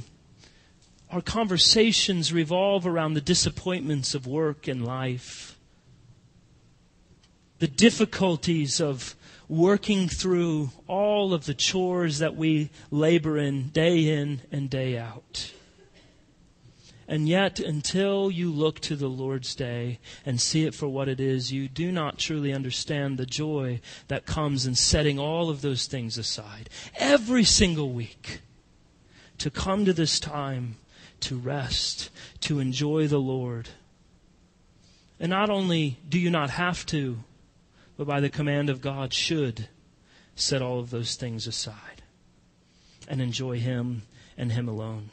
[1.11, 5.57] our conversations revolve around the disappointments of work and life,
[7.59, 9.15] the difficulties of
[9.49, 15.51] working through all of the chores that we labor in day in and day out.
[17.07, 21.19] And yet, until you look to the Lord's day and see it for what it
[21.19, 25.87] is, you do not truly understand the joy that comes in setting all of those
[25.87, 28.41] things aside every single week
[29.39, 30.75] to come to this time
[31.21, 33.69] to rest, to enjoy the Lord.
[35.19, 37.23] And not only do you not have to,
[37.99, 39.67] but by the command of God should
[40.33, 42.01] set all of those things aside
[43.09, 44.03] and enjoy Him
[44.37, 45.09] and Him alone.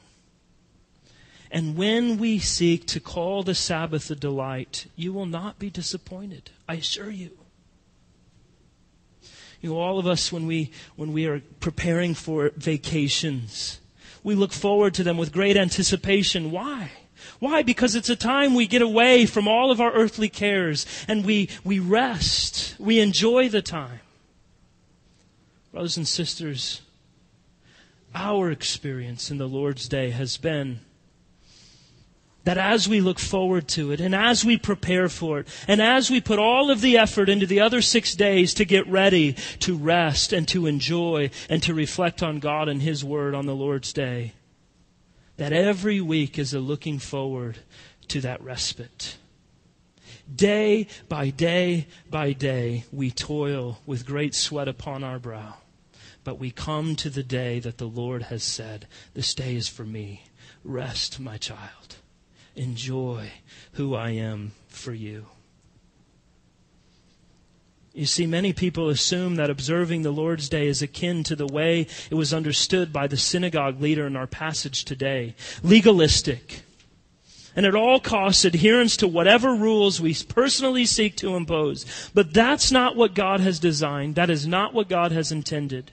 [1.51, 6.51] And when we seek to call the Sabbath a delight, you will not be disappointed.
[6.69, 7.31] I assure you.
[9.61, 13.81] You know, all of us, when we, when we are preparing for vacations,
[14.23, 16.53] we look forward to them with great anticipation.
[16.53, 16.93] Why?
[17.39, 17.63] Why?
[17.63, 21.49] Because it's a time we get away from all of our earthly cares and we,
[21.65, 22.75] we rest.
[22.79, 24.01] We enjoy the time.
[25.73, 26.81] Brothers and sisters,
[28.15, 30.81] our experience in the Lord's Day has been
[32.45, 36.11] that as we look forward to it and as we prepare for it and as
[36.13, 39.77] we put all of the effort into the other six days to get ready to
[39.77, 43.93] rest and to enjoy and to reflect on God and His Word on the Lord's
[43.93, 44.33] Day,
[45.37, 47.59] that every week is a looking forward
[48.09, 49.17] to that respite.
[50.35, 55.55] Day by day by day, we toil with great sweat upon our brow.
[56.25, 59.85] But we come to the day that the Lord has said, This day is for
[59.85, 60.25] me.
[60.65, 61.97] Rest, my child.
[62.57, 63.31] Enjoy
[63.73, 65.27] who I am for you.
[67.97, 71.87] You see, many people assume that observing the Lord's Day is akin to the way
[72.11, 76.61] it was understood by the synagogue leader in our passage today legalistic,
[77.57, 82.11] and at all costs adherence to whatever rules we personally seek to impose.
[82.13, 84.15] But that's not what God has designed.
[84.15, 85.93] That is not what God has intended.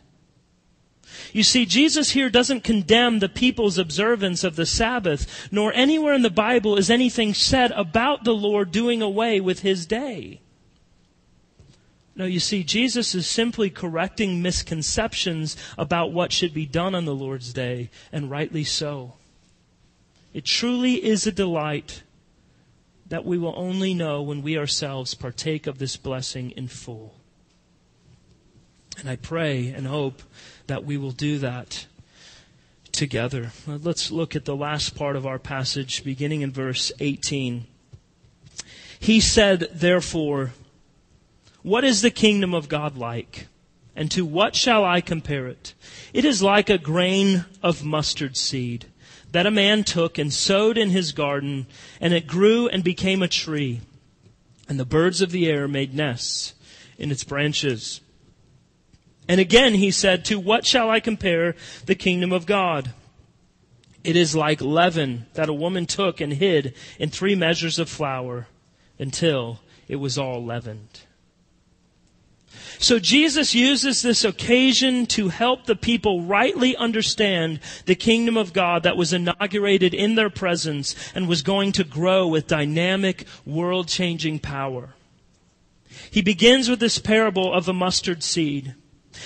[1.31, 6.21] You see, Jesus here doesn't condemn the people's observance of the Sabbath, nor anywhere in
[6.21, 10.41] the Bible is anything said about the Lord doing away with his day.
[12.15, 17.15] No, you see, Jesus is simply correcting misconceptions about what should be done on the
[17.15, 19.13] Lord's day, and rightly so.
[20.33, 22.03] It truly is a delight
[23.07, 27.15] that we will only know when we ourselves partake of this blessing in full.
[28.99, 30.21] And I pray and hope
[30.67, 31.87] that we will do that
[32.91, 33.51] together.
[33.67, 37.65] Let's look at the last part of our passage, beginning in verse 18.
[38.99, 40.53] He said, therefore,
[41.63, 43.47] what is the kingdom of God like?
[43.95, 45.73] And to what shall I compare it?
[46.13, 48.85] It is like a grain of mustard seed
[49.31, 51.65] that a man took and sowed in his garden,
[51.99, 53.81] and it grew and became a tree.
[54.69, 56.53] And the birds of the air made nests
[56.97, 58.01] in its branches.
[59.27, 61.55] And again he said, To what shall I compare
[61.85, 62.93] the kingdom of God?
[64.03, 68.47] It is like leaven that a woman took and hid in three measures of flour
[68.99, 71.01] until it was all leavened.
[72.83, 78.83] So Jesus uses this occasion to help the people rightly understand the kingdom of God
[78.83, 84.39] that was inaugurated in their presence and was going to grow with dynamic, world changing
[84.39, 84.95] power.
[86.11, 88.75] He begins with this parable of the mustard seed.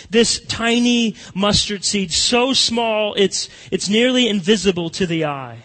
[0.08, 5.64] This tiny mustard seed, so small it's, it's nearly invisible to the eye.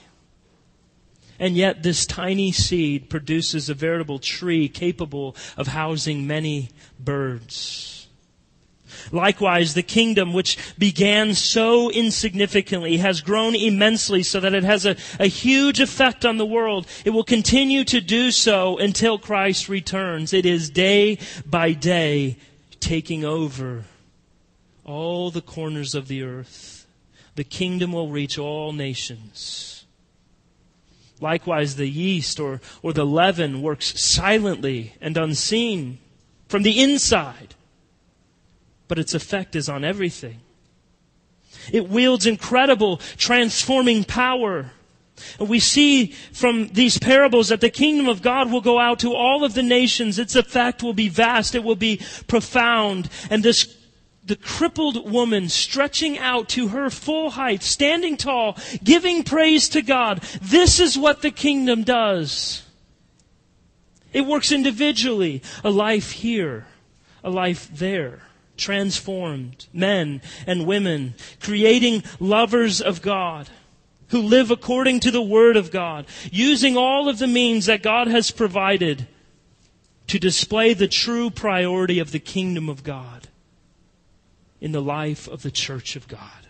[1.38, 6.70] And yet this tiny seed produces a veritable tree capable of housing many
[7.04, 7.92] birds.
[9.10, 14.96] Likewise, the kingdom which began so insignificantly has grown immensely so that it has a,
[15.18, 16.86] a huge effect on the world.
[17.04, 20.32] It will continue to do so until Christ returns.
[20.32, 22.36] It is day by day
[22.80, 23.84] taking over
[24.84, 26.86] all the corners of the earth.
[27.34, 29.84] The kingdom will reach all nations.
[31.20, 35.98] Likewise, the yeast or, or the leaven works silently and unseen
[36.52, 37.54] from the inside,
[38.86, 40.38] but its effect is on everything.
[41.72, 44.70] It wields incredible transforming power.
[45.40, 49.14] And we see from these parables that the kingdom of God will go out to
[49.14, 50.18] all of the nations.
[50.18, 51.54] Its effect will be vast.
[51.54, 53.08] It will be profound.
[53.30, 53.74] And this
[54.22, 60.20] the crippled woman stretching out to her full height, standing tall, giving praise to God.
[60.42, 62.61] This is what the kingdom does.
[64.12, 65.42] It works individually.
[65.64, 66.66] A life here,
[67.22, 68.22] a life there.
[68.56, 73.48] Transformed men and women, creating lovers of God
[74.08, 78.08] who live according to the Word of God, using all of the means that God
[78.08, 79.08] has provided
[80.06, 83.28] to display the true priority of the kingdom of God
[84.60, 86.41] in the life of the church of God.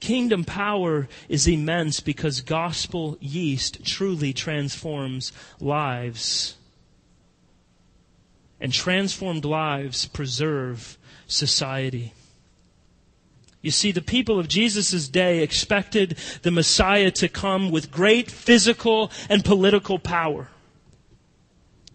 [0.00, 6.56] Kingdom power is immense because gospel yeast truly transforms lives.
[8.60, 12.12] And transformed lives preserve society.
[13.62, 19.10] You see, the people of Jesus' day expected the Messiah to come with great physical
[19.28, 20.48] and political power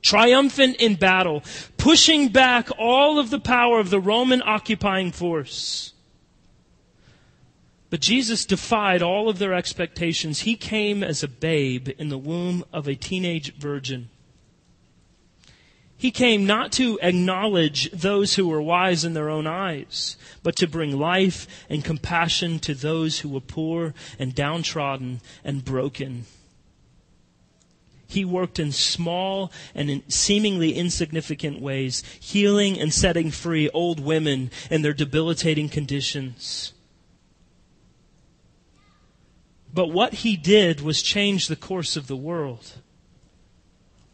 [0.02, 1.44] triumphant in battle,
[1.78, 5.91] pushing back all of the power of the Roman occupying force.
[7.92, 10.40] But Jesus defied all of their expectations.
[10.40, 14.08] He came as a babe in the womb of a teenage virgin.
[15.98, 20.68] He came not to acknowledge those who were wise in their own eyes, but to
[20.68, 26.26] bring life and compassion to those who were poor and downtrodden and broken.
[28.08, 34.50] He worked in small and in seemingly insignificant ways, healing and setting free old women
[34.70, 36.72] in their debilitating conditions.
[39.74, 42.74] But what he did was change the course of the world.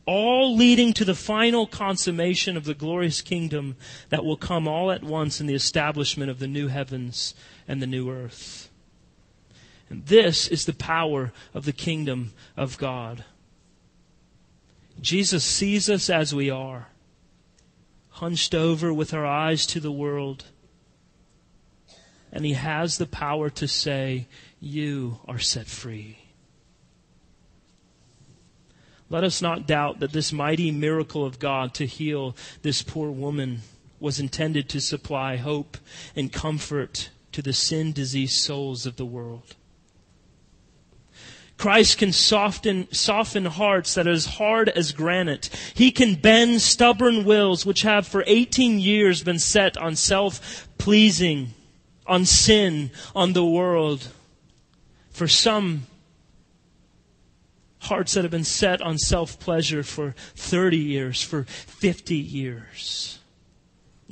[0.05, 3.75] All leading to the final consummation of the glorious kingdom
[4.09, 7.33] that will come all at once in the establishment of the new heavens
[7.67, 8.69] and the new earth.
[9.89, 13.25] And this is the power of the kingdom of God.
[15.01, 16.89] Jesus sees us as we are,
[18.09, 20.45] hunched over with our eyes to the world.
[22.31, 24.27] And he has the power to say,
[24.59, 26.17] You are set free.
[29.09, 33.61] Let us not doubt that this mighty miracle of God to heal this poor woman
[33.99, 35.77] was intended to supply hope
[36.15, 39.55] and comfort to the sin diseased souls of the world.
[41.57, 45.49] Christ can soften, soften hearts that are as hard as granite.
[45.73, 51.53] He can bend stubborn wills which have for 18 years been set on self-pleasing,
[52.05, 54.09] on sin, on the world.
[55.17, 55.87] For some,
[57.79, 63.17] hearts that have been set on self-pleasure for 30 years, for 50 years.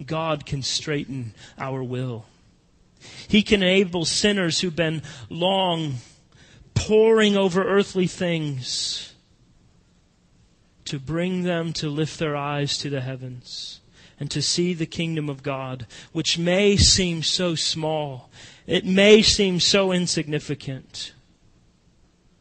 [0.04, 2.26] God can straighten our will.
[3.28, 5.98] He can enable sinners who've been long
[6.74, 9.14] poring over earthly things
[10.86, 13.80] to bring them to lift their eyes to the heavens
[14.20, 18.32] and to see the kingdom of God, which may seem so small.
[18.68, 21.14] It may seem so insignificant.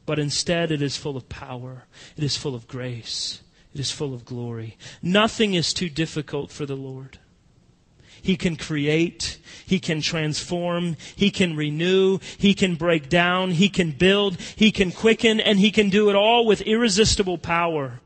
[0.07, 1.85] But instead, it is full of power.
[2.17, 3.43] It is full of grace.
[3.75, 4.77] It is full of glory.
[5.03, 7.19] Nothing is too difficult for the Lord.
[8.21, 9.39] He can create.
[9.67, 10.97] He can transform.
[11.15, 12.21] He can renew.
[12.39, 13.51] He can break down.
[13.51, 14.41] He can build.
[14.57, 15.41] He can quicken.
[15.41, 18.01] And He can do it all with irresistible power.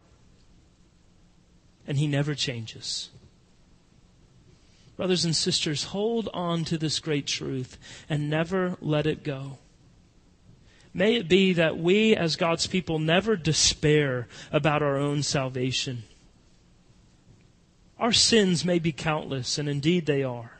[1.86, 3.10] And He never changes.
[4.98, 7.78] Brothers and sisters, hold on to this great truth
[8.10, 9.58] and never let it go.
[10.92, 16.02] May it be that we, as God's people, never despair about our own salvation.
[17.96, 20.58] Our sins may be countless, and indeed they are.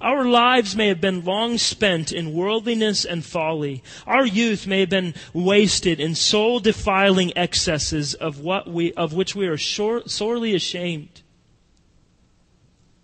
[0.00, 3.84] Our lives may have been long spent in worldliness and folly.
[4.08, 9.36] Our youth may have been wasted in soul defiling excesses of what we, of which
[9.36, 11.21] we are sorely ashamed.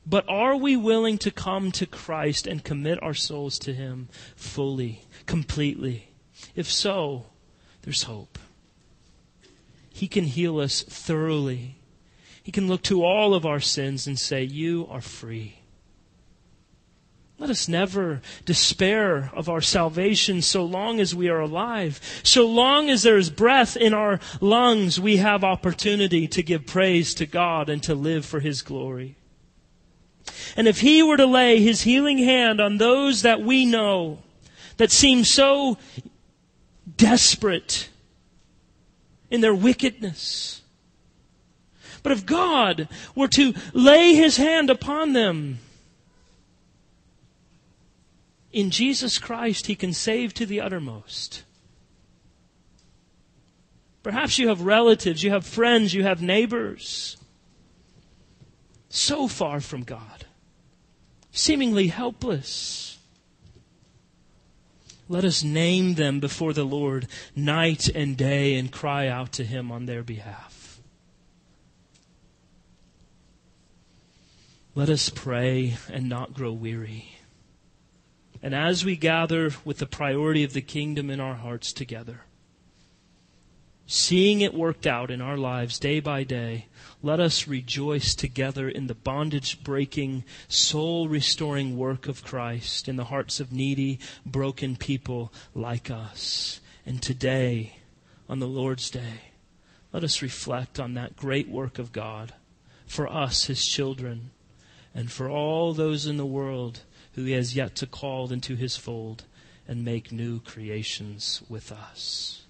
[0.09, 5.03] But are we willing to come to Christ and commit our souls to Him fully,
[5.27, 6.11] completely?
[6.55, 7.27] If so,
[7.83, 8.39] there's hope.
[9.91, 11.79] He can heal us thoroughly
[12.49, 15.59] he can look to all of our sins and say, You are free.
[17.39, 22.01] Let us never despair of our salvation so long as we are alive.
[22.23, 27.13] So long as there is breath in our lungs, we have opportunity to give praise
[27.17, 29.18] to God and to live for His glory.
[30.59, 34.19] And if He were to lay His healing hand on those that we know
[34.77, 35.79] that seem so
[36.97, 37.89] desperate
[39.31, 40.63] in their wickedness,
[42.03, 45.59] but if God were to lay his hand upon them,
[48.51, 51.45] in Jesus Christ, he can save to the uttermost.
[54.03, 57.19] Perhaps you have relatives, you have friends, you have neighbors
[58.89, 60.25] so far from God,
[61.39, 62.99] seemingly helpless.
[65.09, 69.71] Let us name them before the Lord night and day and cry out to Him
[69.71, 70.81] on their behalf.
[74.75, 77.17] Let us pray and not grow weary.
[78.43, 82.23] And as we gather with the priority of the kingdom in our hearts together,
[83.89, 86.67] seeing it worked out in our lives day by day,
[87.03, 93.07] let us rejoice together in the bondage breaking, soul restoring work of Christ in the
[93.07, 96.61] hearts of needy, broken people like us.
[96.87, 97.79] And today,
[98.29, 99.33] on the Lord's Day,
[99.93, 102.33] let us reflect on that great work of God
[102.87, 104.31] for us, His children
[104.99, 106.81] and for all those in the world
[107.15, 109.25] who he has yet to call into his fold
[109.67, 112.43] and make new creations with us.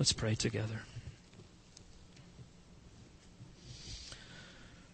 [0.00, 0.80] Let's pray together.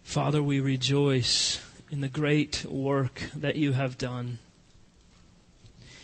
[0.03, 4.39] Father, we rejoice in the great work that you have done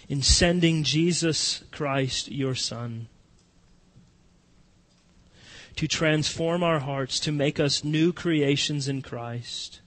[0.08, 3.10] in sending Jesus Christ, your Son,
[5.76, 9.82] to transform our hearts, to make us new creations in Christ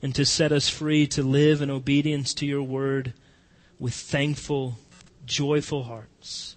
[0.00, 3.12] and to set us free to live in obedience to your word
[3.78, 4.78] with thankful,
[5.26, 6.56] joyful hearts.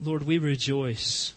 [0.00, 1.34] Lord, we rejoice.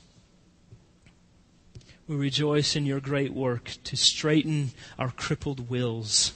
[2.08, 6.34] We rejoice in your great work to straighten our crippled wills.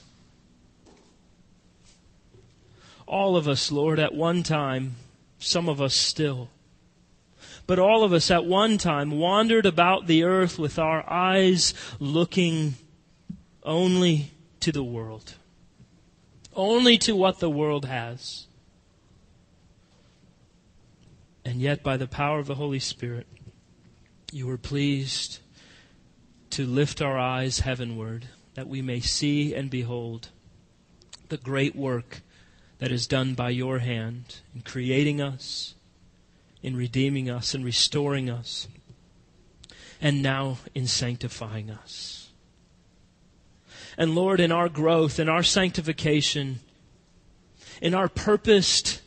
[3.05, 4.95] All of us, Lord, at one time,
[5.37, 6.49] some of us still,
[7.67, 12.73] but all of us at one time wandered about the earth with our eyes looking
[13.61, 15.35] only to the world,
[16.55, 18.47] only to what the world has.
[21.45, 23.27] And yet, by the power of the Holy Spirit,
[24.31, 25.39] you were pleased
[26.49, 28.25] to lift our eyes heavenward
[28.55, 30.29] that we may see and behold
[31.29, 32.21] the great work
[32.79, 35.75] that is done by your hand in creating us
[36.65, 38.67] in redeeming us and restoring us,
[40.01, 42.31] and now in sanctifying us.
[43.99, 46.61] And Lord, in our growth, in our sanctification,
[47.83, 49.03] in our purposed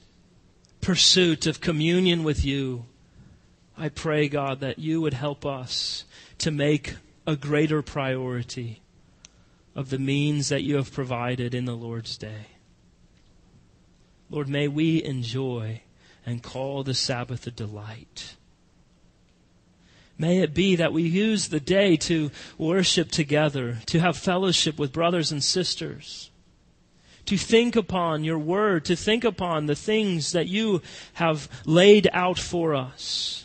[0.81, 2.87] pursuit of communion with you,
[3.77, 6.05] I pray, God, that you would help us
[6.39, 8.81] to make a greater priority
[9.75, 12.47] of the means that you have provided in the Lord's day.
[14.31, 15.83] Lord, may we enjoy
[16.27, 18.35] and call the Sabbath a delight.
[20.19, 24.93] May it be that we use the day to worship together, to have fellowship with
[24.93, 26.28] brothers and sisters,
[27.29, 30.81] to think upon your word, to think upon the things that you
[31.13, 33.45] have laid out for us,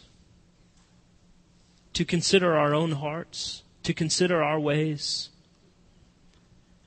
[1.91, 5.31] to consider our own hearts, to consider our ways,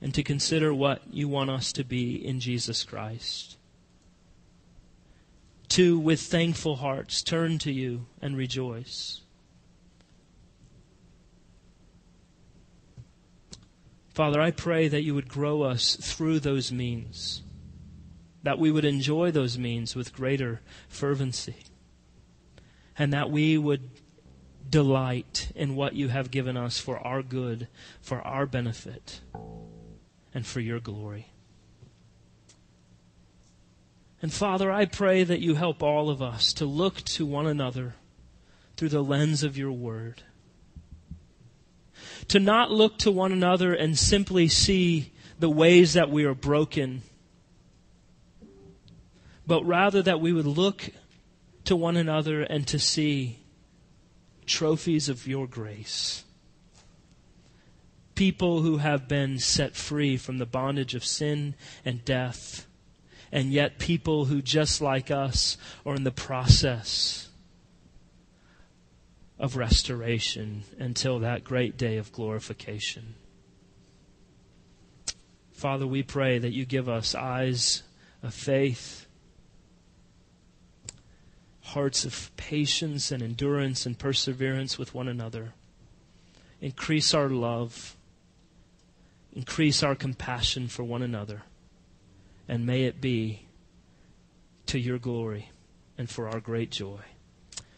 [0.01, 3.57] and to consider what you want us to be in Jesus Christ.
[5.69, 9.21] To, with thankful hearts, turn to you and rejoice.
[14.17, 17.43] Father, I pray that you would grow us through those means,
[18.41, 20.59] that we would enjoy those means with greater
[20.89, 21.57] fervency,
[22.97, 23.91] and that we would
[24.67, 27.67] delight in what you have given us for our good,
[28.01, 29.21] for our benefit,
[30.33, 31.27] and for your glory.
[34.19, 37.93] And Father, I pray that you help all of us to look to one another
[38.77, 40.23] through the lens of your word
[42.29, 47.01] to not look to one another and simply see the ways that we are broken,
[49.45, 50.89] but rather that we would look
[51.65, 53.39] to one another and to see
[54.45, 56.23] trophies of your grace.
[58.15, 61.53] People who have been set free from the bondage of sin
[61.85, 62.65] and death,
[63.31, 67.26] and yet people who, just like us, are in the process
[69.39, 73.15] of restoration until that great day of glorification.
[75.51, 77.83] Father, we pray that you give us eyes
[78.23, 79.07] of faith,
[81.61, 85.53] hearts of patience and endurance and perseverance with one another.
[86.61, 87.95] Increase our love,
[89.33, 91.43] increase our compassion for one another,
[92.47, 93.47] and may it be
[94.67, 95.51] to your glory
[95.97, 96.99] and for our great joy.